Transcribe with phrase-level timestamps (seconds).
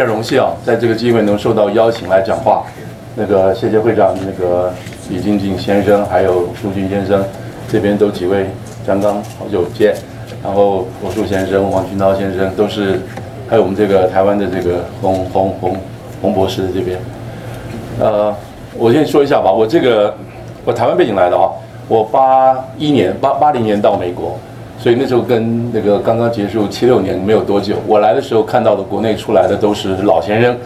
[0.00, 2.64] 非常荣幸啊，在这个机会能受到邀请来讲话。
[3.16, 4.72] 那个谢谢会长，那个
[5.10, 7.22] 李金进先生，还有舒军先生，
[7.70, 8.46] 这边都几位，
[8.86, 9.94] 张刚好久不见。
[10.42, 12.98] 然后罗树先生、王群涛先生都是，
[13.46, 15.76] 还有我们这个台湾的这个洪洪洪
[16.22, 16.98] 洪博士这边。
[18.00, 18.34] 呃，
[18.78, 20.16] 我先说一下吧，我这个
[20.64, 21.50] 我台湾背景来的啊，
[21.88, 24.38] 我八一年八八零年到美国。
[24.82, 30.56] 所以那时候跟那个刚刚结束七六年没有多久，我来的时候看到的国内出来的都是老先生，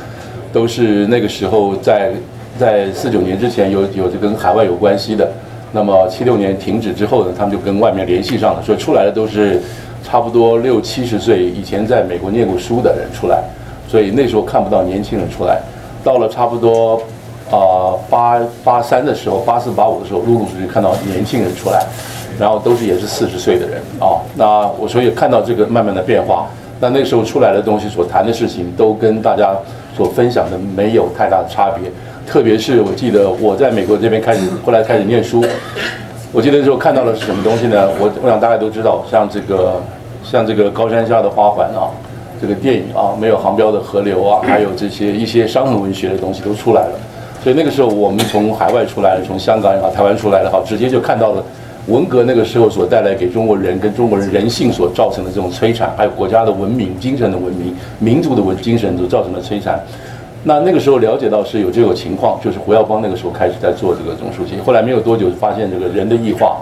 [0.52, 2.12] 都是那个时候在
[2.56, 5.28] 在四九年之前有有着跟海外有关系的，
[5.72, 9.60] 那么七六年停止之后呢，他们就跟外面联系上了，所以出来的都是
[10.04, 13.42] 差不多六七十岁以前在美国念过书的人出来，
[13.88, 15.60] 所以那时候看不到年轻人出来，
[16.04, 17.02] 到了差不多
[17.50, 21.84] 啊八八三的时候，八四八五的时候，陆陆续续看到年轻人出来。
[22.38, 26.46] 然后都是也是四十岁的人啊，那我所以看到这个慢慢的变化，
[26.80, 29.54] 那那时候出来的东西所谈的事情都跟大家
[29.96, 31.90] 所分享的没有太大的差别，
[32.26, 35.44] 特别是我记得我在美国这边开始后来开始念书，
[36.32, 37.88] 我记得那时候看到的是什么东西呢？
[38.00, 39.80] 我我想大家都知道，像这个
[40.24, 41.86] 像这个高山下的花环啊，
[42.40, 46.98] 这个电影啊，没有航标的河流啊，还有这些一些商人文学的东西都出来了，
[47.42, 51.44] 所以那个时候我们从海外出来，从香港也好，台湾出来的好，直接就看到了。
[51.86, 59.78] 文革那个时候所带来给中国人跟中国人人性所造成的这种摧残，还有国家的文明、精神的文明、民族的文精神所造成的摧残。
[60.42, 64.56] 那那个时候了解到是有这种情况，就是胡耀邦那个时候开始在做这个总书记。
[64.64, 66.56] 后来没有多久发现这个人的异化，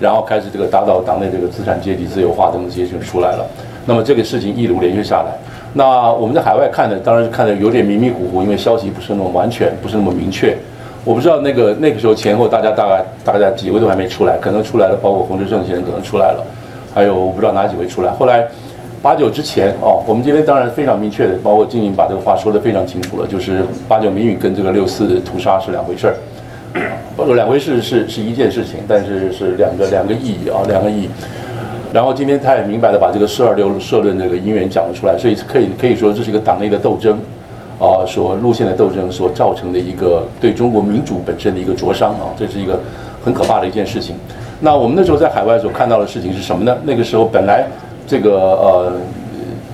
[0.00, 3.46] 然后开始这个打倒党内这个资产阶级、自由化等等这些就出来了。
[3.84, 5.32] 那么这个事情一路连续下来，
[5.74, 10.56] 那我们在海外看的当然是看的有点迷迷糊糊，因为消息不是那么完全，不是那么明确。
[11.04, 16.44] 我不知道那个那个时候前后大家大概大概几位都还没出来，可能出来了，包括洪志正先生可能出来了，
[16.94, 18.12] 还有我不知道哪几位出来。
[18.12, 18.46] 后来
[19.02, 26.14] 八九之前哦，我们今天当然非常明确的，包括静静把这个话说的非常清楚了，就是八九民运跟这个六四屠杀是两回事儿，
[27.16, 31.08] 或者两回事是是一件事情，但是是两个两个意义啊，两个意义。
[31.92, 37.18] 然后今天他也明白的把这个四二六社论这个因缘讲了出来，所以可以可以说这是一个党内的斗争。
[37.82, 42.78] 啊，所路线的斗争所造成的一个对中国民主本身的一个灼伤啊，这是一个
[43.24, 44.14] 很可怕的一件事情。
[44.60, 46.78] 那我们那时候在海外所看到的事情是什么呢？
[46.84, 47.66] 那个时候本来
[48.06, 48.92] 这个呃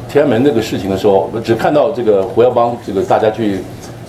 [0.09, 3.59] 天安门那个事情的时候，只看到这个胡耀邦，这个大家去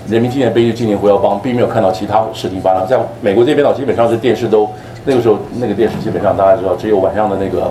[0.07, 2.87] 人民纪念碑去纪念胡耀邦，并没有看到其他事情发生。
[2.87, 4.65] 在美国这边呢，基本上是电视都
[5.03, 7.69] 那个时候那个电视基本上大家知道，只有晚上的那个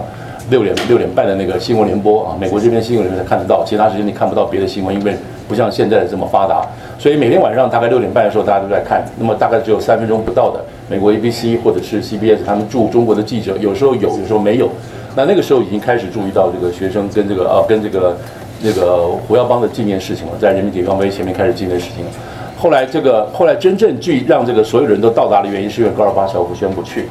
[0.50, 5.16] 六点六点半的那个新闻联播啊，美国这边新闻联播才看得到，其他时间你看不到别的新闻，因为。
[5.48, 6.64] 不像现在这么发达，
[6.98, 9.03] 所以每天晚上大概六点半的时候，大家都在看。
[9.19, 14.69] 那么大概只有三分钟不到的美国 ABC 或者是 CBS 他们驻中国的记者，有时候有，有时候没有。
[15.16, 18.16] 那那个时候已经开始注意到这个学生跟这个呃跟这个
[18.62, 22.04] 那个胡耀邦的纪念事情了，在人民解放碑前面开始纪念事情。
[22.56, 27.09] 后来这个后来真正去让这个所有人都到达的原因，是因为戈尔巴乔夫宣布去。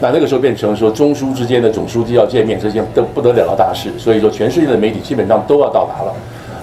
[0.00, 3.90] 那那个时候变成说中苏之间的总书记要见面，这件都不得了的大事。
[3.98, 6.12] 所以说全世界的媒体基本上都要到达了。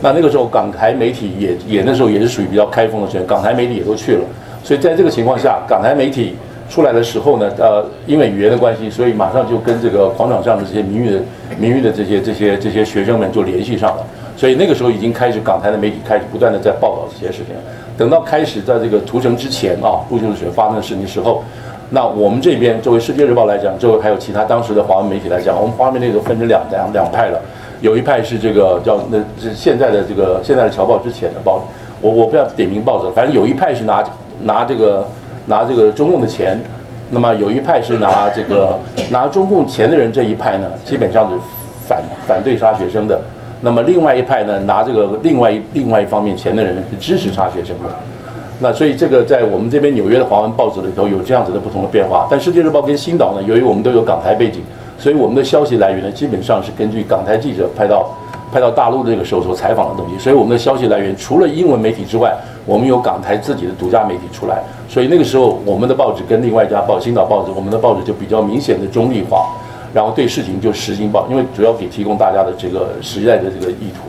[0.01, 4.21] 那那个时候，港台媒体也也那时候也是属于比较开放的时间，港台媒体也都去了。
[4.63, 6.35] 所以在这个情况下，港台媒体
[6.69, 11.19] 出来的时候呢，呃，因为语言的关系，所以马上就跟这个广场上的这些民运的
[11.57, 14.05] 民运的这些这些这些学生们就联系上了。
[14.37, 17.55] 所以那个时候已经开始，港台的媒体开始不断的在报道这些事情。
[17.97, 21.43] 等到开始在这个屠城之前啊，陆秀学发生的事情时候，
[21.89, 27.41] 那我们这边作为《世界日报》来讲，作为还有其他当时的华文媒体来讲，我们华文媒体都分成两两两派了。
[27.81, 31.61] 有一派是这个叫那是现在的这个现在的侨报之前的报，
[32.01, 34.03] 我我不要点名报纸，反正有一派是拿
[34.43, 35.07] 拿这个
[35.45, 36.59] 拿这个中共的钱，
[37.09, 38.77] 那么有一派是拿这个
[39.09, 41.37] 拿中共钱的人这一派呢，基本上是
[41.87, 43.19] 反反对杀学生的，
[43.61, 47.89] 那么另外一派呢拿这个另外一另外一方面钱的人是支持杀学生的，
[48.59, 54.61] 那所以这个在我们这边纽约的华文报纸里头有这样子的不同的变化，但世界日报跟新岛呢，由于我们都有港台背景。
[54.99, 58.05] 所以我们的消息来源呢，基本上是根据港台记者拍到
[58.51, 60.19] 拍到大陆的这个时候所采访的东西。
[60.19, 62.35] 所以我们的消息来源除了英文媒体之外，
[62.65, 64.61] 我们有港台自己的独家媒体出来。
[64.89, 69.47] 所以那个时候我们的报纸跟另外一家报《青岛报纸》，我们的报纸就比较明显的中立化，
[69.93, 74.03] 然后对事情就实行报，因为主要给提供大家的这个时代的这个意图。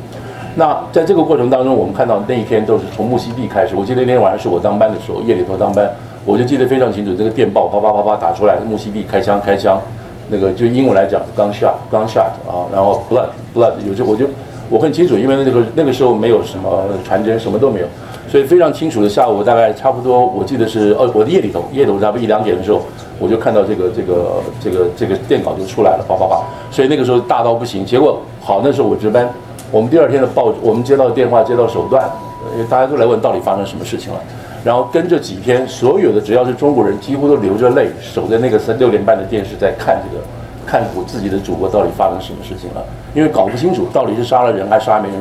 [0.57, 3.77] 那在这个过程当中，我们看到那一天都是从木樨地开始。
[3.77, 5.89] 我记得那天晚上是我当班的时候，夜里头当班，
[6.25, 9.81] 我就记得非常清楚，这个电报啪啪啪啪打出来，木樨地开枪开枪。
[10.31, 14.27] 那个就英文来讲，gun shot，gun shot 啊，然后 blood，blood，有这我就
[14.69, 17.87] 我很清楚，因为那个那个时候没有什么传真，什么都没有，
[18.31, 22.81] 所以非常清楚的下午大概差不多，我记得是哦，我的夜里头，夜里头差不多一两点的时候，
[23.19, 27.85] 我就看到这个这个这个这个电稿就出来了，叭叭叭，所以那个时候大到不行。
[27.85, 29.29] 结果好，那时候我值班，
[29.73, 32.09] 我们第二天的报，我们接到电话，接到手段，
[32.57, 34.21] 呃，大家都来问到底发生什么事情了。
[34.63, 40.23] 然后跟这几天，所有的只要是中国人，几乎都流着泪守在那个三六点半的电视在看这个，
[40.67, 42.85] 看我自己的祖国到底发生什么事情了。
[43.15, 45.21] 因为搞不清楚到底是杀了人还是杀没人，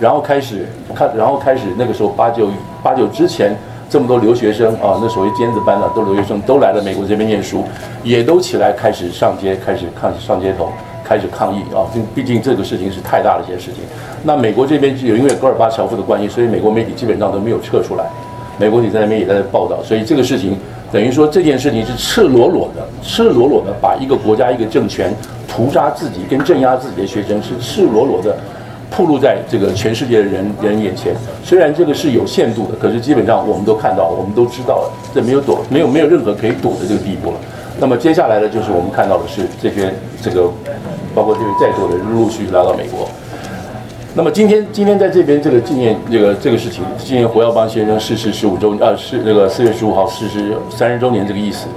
[0.00, 2.48] 然后开始看，然后开始那个时候八九
[2.82, 3.56] 八九之前，
[3.88, 7.64] 这么多留学生啊，那所谓尖子班的都留学生都来了美国这边念书，
[8.02, 10.68] 也都起来开始上街，开始抗上街头，
[11.04, 11.86] 开始抗议啊。
[12.12, 13.84] 毕竟这个事情是太大的一件事情。
[14.24, 18.04] 那美国这边有因为戈尔巴乔夫的关系，所以美国媒体基本上都没有撤出来。
[18.60, 20.54] 美国你在那边也在报道，所以这个事情
[20.92, 25.14] 等于说这件事情是赤裸裸的、赤裸裸的把一个国家、一个政权
[25.48, 28.36] 屠杀自己跟镇压自己的学生，是赤裸裸的
[28.90, 31.14] 暴露在这个全世界的人人眼前。
[31.42, 37.38] 虽然这个是有限度的，可是基本上我们都看到，我们都知道了，这没有躲，没有没有任何可以躲的这个地步了。
[37.80, 39.90] 那么接下来呢就是我们看到的是这些
[40.20, 40.50] 这个，
[41.14, 43.08] 包括这位在座的陆陆续续来到美国。
[44.12, 51.68] 那么今天，今天在这边这个纪念这个这个事情，纪念胡耀邦先生逝世十五周，呃，是那个四月十五号逝世三十周年这个意思，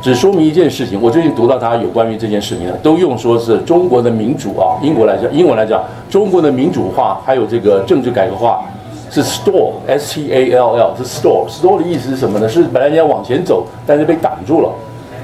[0.00, 0.98] 只说明一件事情。
[1.02, 8.64] 我最近读到他有关于这件事情的，都用说是中国的民主啊，英国来讲，英文来讲，中国的民主化还有这个政治改革化
[9.10, 12.48] 是 stall，s t a l l 是 stall，stall 的意思是什么呢？
[12.48, 14.70] 是本来你要往前走，但是被挡住了，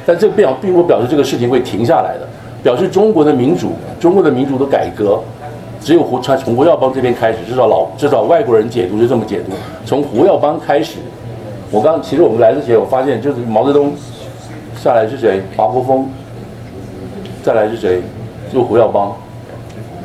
[0.05, 2.29] 但这表并不表示这个事情会停下来的，
[2.62, 5.19] 表示中国的民主，中国的民主的改革。
[5.85, 9.53] 只有胡从胡耀邦这边开始，至少老至少外国人解读是这么解读。
[9.85, 10.97] 从胡耀邦开始，
[11.71, 13.93] 我刚其实我们来之前，我发现就是毛泽东
[14.75, 15.43] 下来是谁？
[15.55, 16.09] 华国锋，
[17.43, 18.01] 再来是谁？
[18.51, 19.13] 就胡耀邦，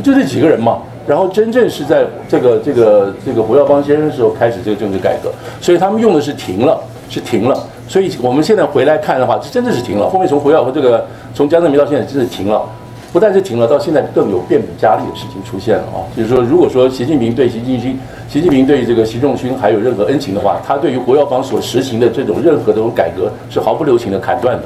[0.04, 0.80] 就这几个人嘛。
[1.08, 5.31] 然后真正是在这个这个这个胡耀邦先生的时候开始这个政治改革，
[5.62, 6.78] 所以他们用的是停了，
[7.10, 7.58] 是停了。
[7.88, 10.10] 所以我们现在回来看的话，这真的是停了。
[10.10, 12.62] 后面从胡耀和这个从江泽民到现在，真是停了。
[13.11, 16.06] 不但是停了，到现在更有变本加厉的事情出现了啊！
[16.15, 17.97] 就是说，如果说习近平对习近平、
[18.27, 24.63] 习近平对这个习仲勋还有任何恩情的话，他对于胡耀邦所实行的这种任何这种改革是毫不留情的砍断的。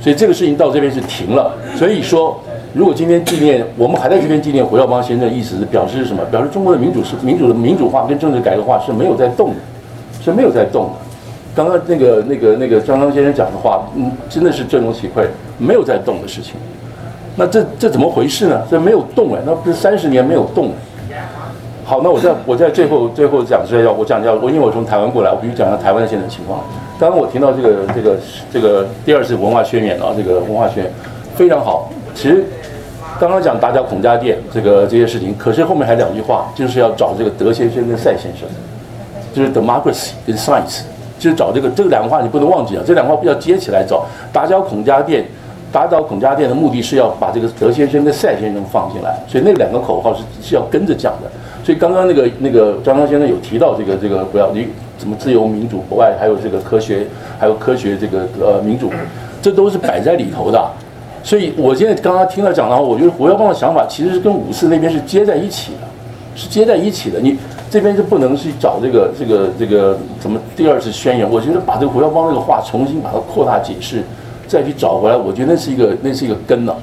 [0.00, 1.52] 所以这个事情到这边是停了。
[1.76, 2.40] 所以说，
[2.72, 6.24] 如果今天纪念，我们还在这边纪念胡耀邦先生，意思是表示是什么？
[6.26, 9.56] 表示中国的民主是民主的民主化跟政治改革化是没有在动的，
[10.22, 10.92] 是没有在动的。
[11.52, 15.26] 刚刚那个那个那个张刚先生讲的话，嗯，真的是振聋起聩，
[15.58, 16.54] 没有在动的事情。
[17.36, 18.60] 那这这怎么回事呢？
[18.70, 20.70] 这没有动哎，那不是三十年没有动。
[21.84, 26.60] 好，那我在我在最后最后讲这要我讲要，我因为我从台湾过来，我必须讲讲台湾的现在情况。
[27.00, 28.16] 刚刚我听到这个这个
[28.52, 30.92] 这个第二次文化宣言啊，这个文化宣言
[31.34, 31.90] 非常好。
[32.14, 32.44] 其实
[33.18, 38.46] 刚刚讲打家孔家店这个这些事情，可是后面还两句话，就是要找这个德先生跟赛先生，
[39.32, 40.82] 就是 democracy 跟 science，
[41.18, 45.24] 就是找这个这两个话你不能忘记啊，这两个话要接起来找打家孔家店。
[45.72, 51.30] 打倒孔家店的目的是要把这个德先生跟赛先生放进来，所以那两个口号是是要跟着讲的。
[51.62, 54.66] 所以刚刚那个那个张刚先生有提到这个这个不要你
[54.98, 57.06] 怎么自由民主国外还有这个科学
[57.38, 58.90] 还有科学这个呃民主，
[59.40, 60.60] 这都是摆在里头的。
[61.22, 65.86] 所以我现在刚刚听了讲的话，我觉得胡耀邦的想法其实是跟五四那边是接在一起的，
[66.34, 67.20] 是接在一起的。
[67.20, 67.36] 你
[67.70, 71.30] 这边就不能去找这个这个这个怎么第二次宣言？
[71.30, 74.02] 我觉得把这个胡耀邦这个话重新把它扩大解释。
[74.50, 76.74] 再去找回来，我觉得那是一个那是一个根呢。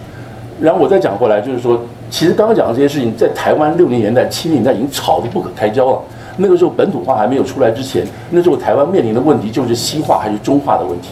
[0.62, 6.00] 然后我再讲过来，就是说，其实刚刚讲的这些事情，在台湾六零年代、七零年代已经吵得不可开交了。
[6.38, 11.10] 那个时候本土化还没有出来之前，那时候台湾面临的问题就是西化还是中化的问题。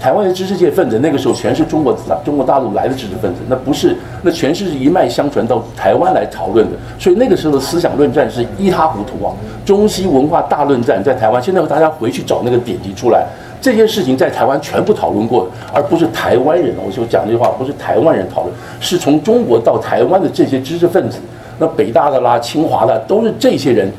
[0.00, 1.92] 台湾的知识界分子那个时候全是中国
[2.24, 6.76] 中国大陆来的知识分子，那不是那全是一脉相传到台湾来讨论的。
[7.00, 9.34] 所以那个时候的思想论战是一塌糊涂啊！
[9.66, 13.26] 中西文化大论战在台湾，现在大家回去找那个典籍出来。
[13.60, 16.74] 这些事情在台湾全部讨论过，而不是台湾人。
[16.84, 21.18] 我就讲这句话，不是台湾人讨论，是从中国到台湾的这些知识分子，
[21.58, 23.90] 那北大的啦、清华的，都是这些人。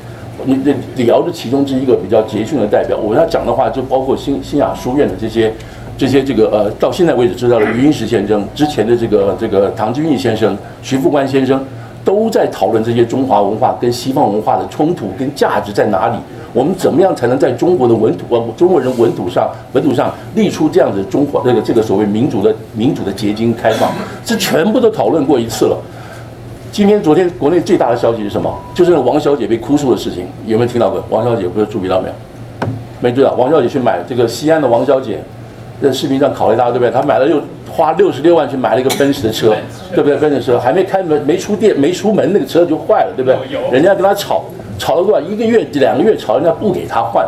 [0.46, 2.96] 你这李敖是其中之一个比较杰逊的代表。
[2.96, 5.52] 我要讲的话，就包括新新雅书院的这些、
[5.98, 11.62] 这些这个呃，到现在为止知道的余英时先生，之前的这个这个唐君毅先生、徐复观先生，
[12.02, 16.16] 都在讨论这些中华文化跟西方文化的冲突跟价值在哪里。
[16.52, 23.90] 我们怎么样才能在中国的文土呃中国人文土上文土上立出这样子中华这个这个所谓民主的民主的结晶开放？
[24.24, 25.76] 这全部都讨论过一次了。
[26.72, 28.52] 今天昨天国内最大的消息是什么？
[28.74, 31.02] 就是王小姐被哭诉的事情，有没有听到过？
[31.08, 32.14] 王小姐不是注意到没有？
[33.00, 33.32] 没注意到。
[33.34, 35.20] 王小姐去买这个西安的王小姐，
[35.82, 36.90] 在视频上考了一大对不对？
[36.90, 37.40] 她买了又
[37.70, 39.54] 花六十六万去买了一个奔驰的车，
[39.94, 40.16] 对不对？
[40.16, 43.38] 奔驰车还没开门没出店没出门那个车就坏了，对不对？
[43.72, 44.44] 人家跟她吵。
[44.80, 45.20] 吵了多少？
[45.20, 47.24] 一个月、两个月吵，人家不给他换。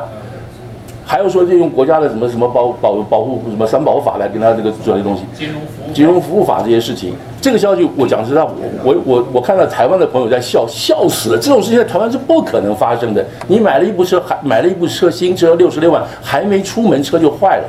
[1.04, 8.50] 还要说就用国家的什么什么保保保护什么三保法来跟他这个做这些东西，金融服务金融服务法这些事情，这个消息我讲实在，我
[8.82, 13.22] 我我我看到台湾的朋友在笑笑死了，这种事情在台湾是不可能发生的。
[13.46, 17.64] 你买了一部车，还买了一部车新车六十六万，还没出门车就坏了，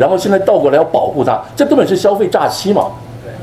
[0.00, 2.86] 然后现在倒过来要保护它，这根本是消费诈欺嘛，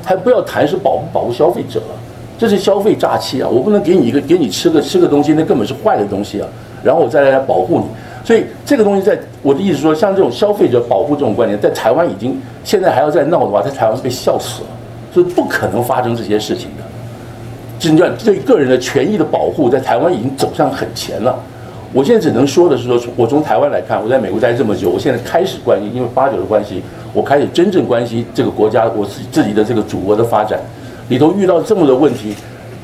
[0.04, 1.96] 还不要谈是保保护消费者了，
[2.38, 3.48] 这是消费诈欺啊！
[3.48, 6.48] 我不能给你一个给你吃个吃个东西，那根本是坏的东西啊，
[6.84, 7.86] 然后我再来保护你。
[8.26, 14.68] 所以这个东西，在我的意思说，像这种消费者保护这种观念，在台湾已经现在还要再闹的话，在台湾是被笑死了，
[15.14, 16.84] 是不可能发生这些事情的。
[17.78, 21.38] 真正对个人的权益的保护，在台湾已经走向很前了。
[21.94, 26.82] 我现在只能说的是说，我从台湾来看，我在美国待这么久，我现在开始关心，因为八九的关系，
[27.14, 30.60] 我开始真正关心这个国家，我自自己的这个祖国的发展，
[31.10, 32.34] 里头遇到这么多问题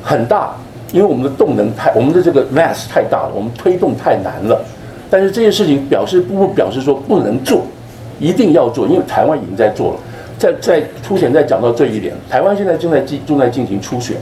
[0.02, 0.54] 很大，
[0.92, 4.64] 因为我们的动能太，我们的这个 mass 太大了，我们推动太难了。
[5.10, 7.62] 但是这些事情表示不表示说不能做，
[8.18, 9.98] 一定要做，因为台湾已经在做了。
[10.38, 14.16] 在在凸显在讲到这一点，台湾现在正在进正在进行初选，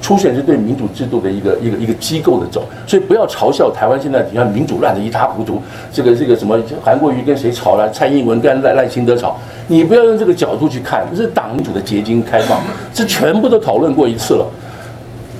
[0.00, 5.60] 初选是对民主制度的一个一个一个机构的走，所以不要嘲笑台湾现在你看民主乱得一塌糊涂，
[5.92, 9.36] 这个这个什么韩国瑜跟谁吵了，蔡英文跟赖赖清德吵，
[9.66, 12.60] 你不要用这个角度去看，这是党主的结晶开放，
[12.94, 14.46] 这全部都讨论过一次了。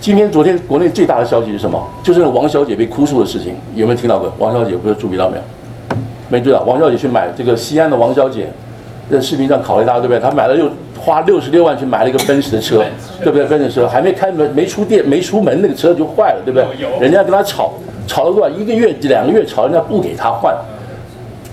[0.00, 1.85] 今天、昨天，国内最大的消息是什么？
[2.05, 4.33] 就是王小姐被哭诉的事情，有没有听到过？
[4.38, 5.43] 王小姐不是注意到没有？
[6.29, 6.62] 没注意到。
[6.62, 8.49] 王小姐去买这个西安的王小姐，
[9.11, 10.21] 在视频上考了一大，对不对？
[10.21, 12.85] 他买了六花六十六万去买了一个奔驰的车，
[13.23, 13.47] 对不对？
[13.47, 16.67] 奔驰车还没开门、没出店、没出门，那个车就坏了，对不对？
[17.00, 17.73] 人家跟他吵，
[18.07, 18.49] 吵了多少？
[18.55, 20.55] 一个月、两个月吵，人家不给他换，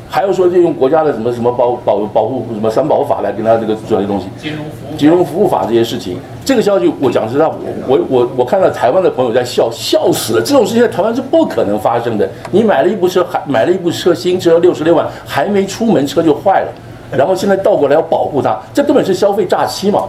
[0.10, 6.18] 还要说就用国家的什么什么保保保护什么三保法来跟他这个做这些东西，金融服务金融服务法这些事情。
[6.44, 7.56] 这个消息我讲实在，我
[7.88, 12.30] 我我我看到台湾的朋友在笑笑死了，这种事情在台湾是不可能发生的。
[12.52, 16.72] 你买了一部车，还买了一部车新车六十六万，还没出门车就坏了，
[17.12, 20.06] 然后现在倒过来要保护它，这根本是消费诈欺嘛，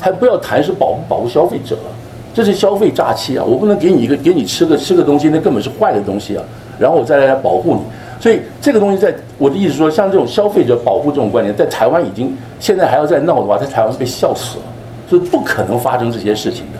[0.00, 1.90] 还不要谈是保保护消费者了，
[2.34, 3.44] 这是消费诈欺啊！
[3.44, 6.44] 我不能给你一个给你吃个吃个东西，那根本是坏的东西啊，
[6.78, 7.80] 然后我再来保护你。
[8.20, 14.64] 所以这个东西在我的意思说，像这种消费者保护这种观念，在台湾已经现在还要再闹的话，在台湾被笑死了。
[15.10, 16.78] 是不可能发生这些事情的。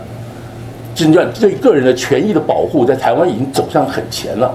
[0.95, 4.55] 真正对个人的权益的保护，在台湾已经走向很前了。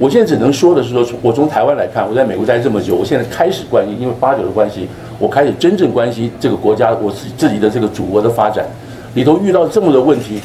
[0.00, 4.88] 我现在只能说的是说从，我从台湾来看，我在美国待这么久，我现在开始关心，因为八九的关系，
[5.18, 8.64] 我开始真正关心这个国家，我自自己的这个祖国的发展，
[9.12, 10.40] 里头遇到这么多问题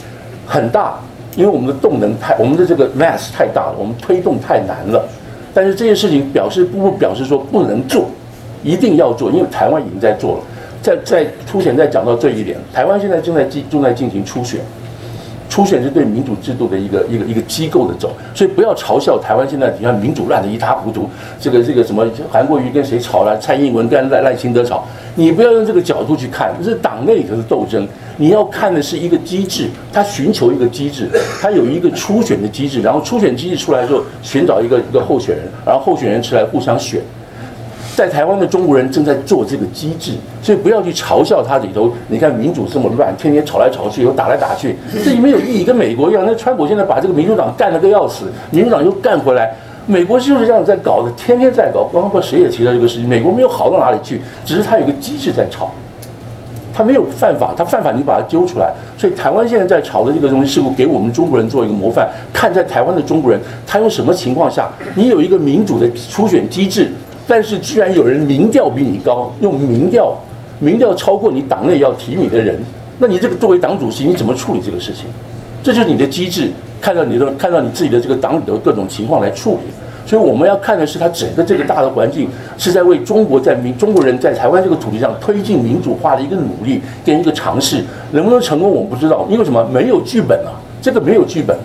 [0.46, 1.00] 很大，
[1.38, 5.08] 因为我们的动能太，我们的这个 mass 太大了，我们推动太难了。
[5.54, 8.10] 但是这件事情表示不表示说不能做，
[8.62, 10.44] 一定要做，因为台湾已经在做了。
[10.82, 14.60] 在在凸显在讲到这一点，台湾现在正在进正在进行初选，
[15.50, 21.10] 初选是对民主制度的一个一个一个机构的走，所以不要嘲笑台湾现在你看民主乱的一塌糊涂，
[21.40, 24.86] 这个这个什么韩国瑜跟谁吵了，蔡英文跟赖赖清德吵，
[25.16, 27.88] 你不要用这个角度去看，这是党内头的斗争，
[28.18, 31.10] 你要看的是一个机制，他寻求一个机制，
[31.42, 37.02] 他有一个初选的机制，然后初选机制出来之后，寻找一个一个候选人，然后候选人出来互相选。
[37.96, 40.12] 在台湾的中国人正在做这个机制，
[40.42, 41.90] 所以不要去嘲笑它里头。
[42.10, 46.26] 你看民主这么乱，天天吵来吵去，又打来打去，这里没有意义，跟美国一样。
[46.28, 51.86] 那川普现在把这个民主党干了个要死，民主党又干回来，美国就是这样在搞的，天天在搞。
[51.86, 55.72] 包括谁也提到这个事情，美国没有好到哪里去，只是他有个机制在吵，
[56.74, 58.74] 他没有犯法，他犯法你把他揪出来。
[58.98, 62.10] 所以台湾现在在吵的这个东西，是不是给我们中国人做一个模范？
[62.34, 66.92] 看在台湾的中国人，他用什么情况下，你有一个民主的初选机制？
[67.28, 70.16] 但是居然有人民调比你高，用民调，
[70.60, 72.60] 民调超过你党内要提你的人，
[73.00, 75.06] 那你这个作为党主席，你怎么处理这个事情？
[75.64, 79.72] 这就是你的机制，看到你的，看到你自己的这个党里的各种情况来处理。
[80.06, 82.30] 所以我们要看的是，他整个这个大的环境
[82.60, 89.68] 是在为中国在民中国人在台湾这个土地上推进民主化的一个努力跟一个尝试，能不能成功我们不知道，因为什么？
[89.74, 91.58] 没有剧本啊，这个没有剧本，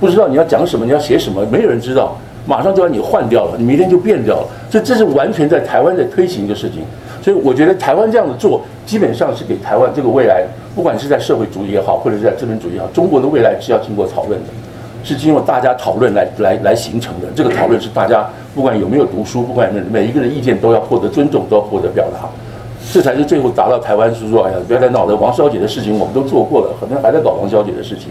[0.00, 2.18] 不知道你要讲什么，你要写什么，没有人知道。
[2.44, 6.82] 马上就要你换掉了，你明天就变掉了，所以这是完全在台湾在推行一个事情。
[7.22, 10.44] 所以我觉得台湾这样的做，基本上是给台湾这个未来，
[10.76, 14.46] 不管是在社会主义也好，或者是在资本主义也好，中国的未来是要经过讨论的，
[15.02, 17.26] 是经过大家讨论来来来形成的。
[17.34, 22.28] 这个讨论是大家不管有没有读书，不管每一个人意见都要获得尊重，都要获得表达，
[22.92, 28.10] 这才是最后达到台湾是说，哎呀，不要再闹了，王小姐的事情我们都做过了，可能还在搞王小姐的事情，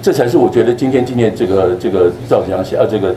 [0.00, 3.12] 这才是我觉得今天今天这个这个赵子阳写啊这个。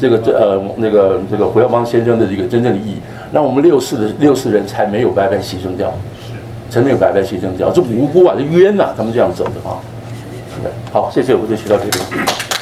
[0.00, 2.96] 这个这呃那个这个胡耀邦先生的这个真正的意义，
[3.32, 5.92] 让我们六四的六四人才没有白白牺牲掉，
[6.70, 9.78] 才没有白白牺牲掉，这无辜啊，这冤呐，他们这样走的啊。
[10.92, 12.53] 好，谢谢，我就学到这里。